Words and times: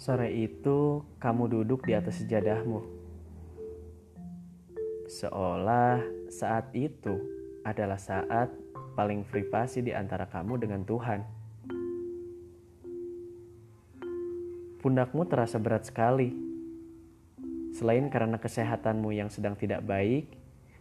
Sore 0.00 0.32
itu, 0.32 1.04
kamu 1.20 1.60
duduk 1.60 1.84
di 1.84 1.92
atas 1.92 2.24
sejadahmu, 2.24 2.80
seolah 5.04 6.00
saat 6.32 6.72
itu 6.72 7.20
adalah 7.68 8.00
saat 8.00 8.48
paling 8.96 9.28
privasi 9.28 9.84
di 9.84 9.92
antara 9.92 10.24
kamu 10.24 10.56
dengan 10.56 10.88
Tuhan. 10.88 11.20
Pundakmu 14.80 15.28
terasa 15.28 15.60
berat 15.60 15.84
sekali, 15.84 16.32
selain 17.76 18.08
karena 18.08 18.40
kesehatanmu 18.40 19.12
yang 19.12 19.28
sedang 19.28 19.52
tidak 19.52 19.84
baik, 19.84 20.32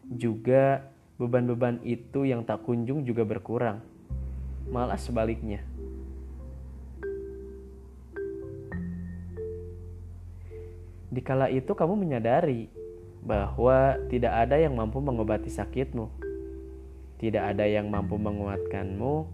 juga 0.08 0.95
beban-beban 1.20 1.84
itu 1.84 2.23
yang 2.23 2.48
tak 2.48 2.64
kunjung 2.64 3.04
juga 3.04 3.28
berkurang, 3.28 3.84
malah 4.72 4.95
sebaliknya. 4.95 5.59
Dikala 11.09 11.49
itu 11.49 11.73
kamu 11.73 11.98
menyadari 11.98 12.70
bahwa 13.26 13.98
tidak 14.13 14.30
ada 14.45 14.62
yang 14.62 14.77
mampu 14.77 15.02
mengobati 15.02 15.50
sakitmu. 15.50 16.05
Tidak 17.17 17.41
ada 17.41 17.66
yang 17.66 17.90
mampu 17.90 18.16
menguatkanmu. 18.16 19.26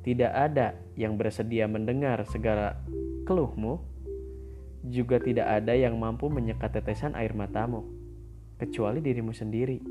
Tidak 0.00 0.32
ada 0.32 0.74
yang 0.96 1.20
bersedia 1.20 1.68
mendengar 1.68 2.24
segala 2.26 2.80
keluhmu. 3.28 3.84
Juga 4.88 5.20
tidak 5.20 5.60
ada 5.60 5.76
yang 5.76 6.00
mampu 6.00 6.32
menyekat 6.32 6.72
tetesan 6.72 7.12
air 7.12 7.36
matamu, 7.36 7.84
kecuali 8.56 9.04
dirimu 9.04 9.36
sendiri. 9.36 9.84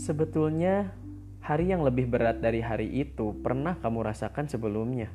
Sebetulnya, 0.00 0.96
hari 1.44 1.68
yang 1.68 1.84
lebih 1.84 2.08
berat 2.08 2.40
dari 2.40 2.64
hari 2.64 2.88
itu 2.88 3.36
pernah 3.44 3.76
kamu 3.76 4.00
rasakan 4.00 4.48
sebelumnya 4.48 5.12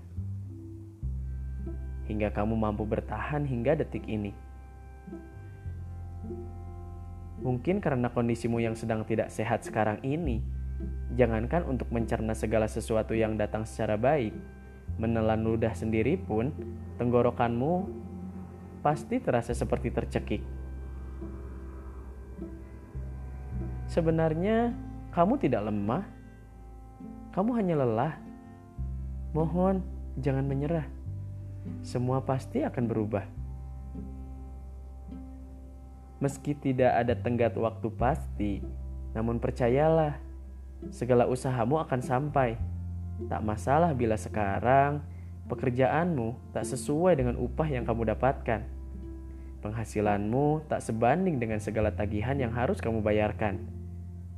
hingga 2.10 2.34
kamu 2.34 2.58
mampu 2.58 2.84
bertahan 2.90 3.46
hingga 3.46 3.78
detik 3.78 4.04
ini. 4.10 4.34
Mungkin 7.40 7.80
karena 7.80 8.12
kondisimu 8.12 8.60
yang 8.60 8.76
sedang 8.76 9.08
tidak 9.08 9.32
sehat 9.32 9.64
sekarang 9.64 10.04
ini, 10.04 10.44
jangankan 11.16 11.64
untuk 11.70 11.88
mencerna 11.94 12.36
segala 12.36 12.68
sesuatu 12.68 13.16
yang 13.16 13.40
datang 13.40 13.64
secara 13.64 13.96
baik, 13.96 14.36
menelan 15.00 15.46
ludah 15.46 15.72
sendiri 15.72 16.20
pun, 16.20 16.52
tenggorokanmu 17.00 17.88
pasti 18.84 19.24
terasa 19.24 19.56
seperti 19.56 19.88
tercekik. 19.94 20.44
Sebenarnya, 23.88 24.76
kamu 25.16 25.40
tidak 25.40 25.72
lemah, 25.72 26.04
kamu 27.32 27.50
hanya 27.56 27.76
lelah. 27.80 28.14
Mohon, 29.32 29.80
jangan 30.20 30.44
menyerah 30.44 30.99
semua 31.82 32.22
pasti 32.22 32.62
akan 32.62 32.84
berubah. 32.86 33.26
Meski 36.20 36.52
tidak 36.52 36.92
ada 37.00 37.16
tenggat 37.16 37.56
waktu 37.56 37.88
pasti, 37.96 38.60
namun 39.16 39.40
percayalah, 39.40 40.20
segala 40.92 41.26
usahamu 41.26 41.80
akan 41.80 42.02
sampai. 42.04 42.60
Tak 43.28 43.44
masalah 43.44 43.92
bila 43.92 44.16
sekarang 44.16 45.04
pekerjaanmu 45.50 46.56
tak 46.56 46.64
sesuai 46.64 47.20
dengan 47.20 47.36
upah 47.36 47.68
yang 47.68 47.84
kamu 47.84 48.16
dapatkan. 48.16 48.62
Penghasilanmu 49.60 50.72
tak 50.72 50.80
sebanding 50.80 51.36
dengan 51.36 51.60
segala 51.60 51.92
tagihan 51.92 52.40
yang 52.40 52.56
harus 52.56 52.80
kamu 52.80 53.04
bayarkan. 53.04 53.60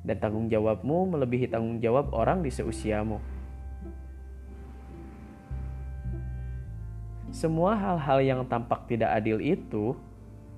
Dan 0.01 0.17
tanggung 0.17 0.49
jawabmu 0.49 1.13
melebihi 1.13 1.45
tanggung 1.45 1.77
jawab 1.77 2.09
orang 2.09 2.41
di 2.41 2.49
seusiamu. 2.49 3.21
Semua 7.31 7.79
hal-hal 7.79 8.19
yang 8.19 8.41
tampak 8.43 8.91
tidak 8.91 9.15
adil 9.15 9.39
itu 9.39 9.95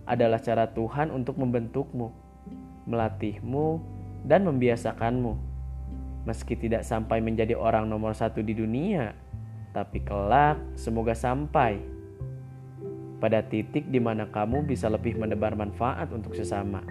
adalah 0.09 0.41
cara 0.41 0.65
Tuhan 0.73 1.13
untuk 1.13 1.37
membentukmu, 1.37 2.09
melatihmu, 2.89 3.77
dan 4.25 4.41
membiasakanmu. 4.49 5.37
Meski 6.25 6.57
tidak 6.57 6.81
sampai 6.81 7.21
menjadi 7.21 7.53
orang 7.53 7.85
nomor 7.85 8.17
satu 8.17 8.41
di 8.41 8.57
dunia, 8.57 9.13
tapi 9.69 10.01
kelak 10.01 10.57
semoga 10.73 11.13
sampai 11.13 11.77
pada 13.21 13.45
titik 13.45 13.87
di 13.93 14.01
mana 14.01 14.25
kamu 14.27 14.65
bisa 14.65 14.89
lebih 14.89 15.13
menebar 15.13 15.53
manfaat 15.53 16.09
untuk 16.09 16.33
sesama. 16.33 16.81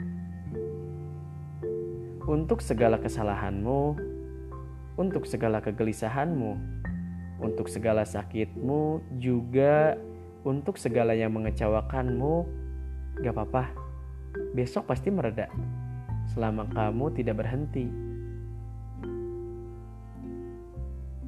Untuk 2.23 2.63
segala 2.63 3.03
kesalahanmu, 3.03 3.99
untuk 4.95 5.27
segala 5.27 5.59
kegelisahanmu, 5.59 6.55
untuk 7.43 7.67
segala 7.67 8.07
sakitmu, 8.07 9.03
juga 9.19 9.99
untuk 10.47 10.79
segala 10.79 11.13
yang 11.13 11.35
mengecewakanmu. 11.35 12.47
Gak 13.21 13.35
apa-apa, 13.35 13.75
besok 14.55 14.89
pasti 14.89 15.11
mereda. 15.11 15.51
Selama 16.33 16.65
kamu 16.71 17.13
tidak 17.19 17.43
berhenti. 17.43 17.87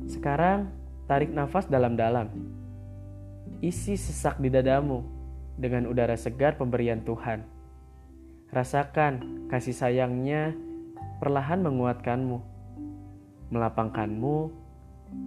Sekarang, 0.08 0.70
tarik 1.10 1.34
nafas 1.34 1.66
dalam-dalam. 1.66 2.30
Isi 3.60 3.98
sesak 3.98 4.38
di 4.38 4.48
dadamu 4.48 5.02
dengan 5.58 5.90
udara 5.90 6.14
segar 6.14 6.54
pemberian 6.56 7.02
Tuhan. 7.02 7.44
Rasakan 8.54 9.48
kasih 9.50 9.74
sayangnya 9.74 10.54
perlahan 11.18 11.64
menguatkanmu, 11.64 12.38
melapangkanmu 13.50 14.63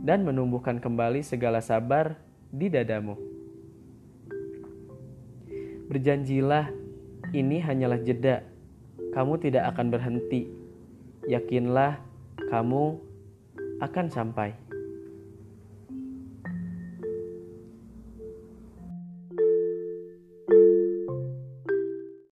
dan 0.04 0.24
menumbuhkan 0.24 0.80
kembali 0.80 1.24
segala 1.24 1.60
sabar 1.60 2.16
di 2.52 2.72
dadamu. 2.72 3.16
Berjanjilah, 5.88 6.68
ini 7.32 7.64
hanyalah 7.64 8.00
jeda. 8.04 8.44
Kamu 9.16 9.40
tidak 9.40 9.72
akan 9.72 9.88
berhenti. 9.88 10.52
Yakinlah, 11.28 12.00
kamu 12.52 13.00
akan 13.80 14.06
sampai. 14.12 14.67